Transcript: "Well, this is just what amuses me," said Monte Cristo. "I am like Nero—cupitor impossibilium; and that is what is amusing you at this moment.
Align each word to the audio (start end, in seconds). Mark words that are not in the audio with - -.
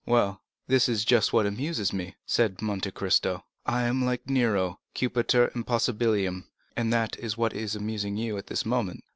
"Well, 0.07 0.41
this 0.65 0.89
is 0.89 1.05
just 1.05 1.31
what 1.31 1.45
amuses 1.45 1.93
me," 1.93 2.15
said 2.25 2.59
Monte 2.59 2.89
Cristo. 2.89 3.45
"I 3.67 3.83
am 3.83 4.03
like 4.03 4.27
Nero—cupitor 4.27 5.51
impossibilium; 5.53 6.45
and 6.75 6.91
that 6.91 7.15
is 7.19 7.37
what 7.37 7.53
is 7.53 7.75
amusing 7.75 8.17
you 8.17 8.35
at 8.39 8.47
this 8.47 8.65
moment. 8.65 9.03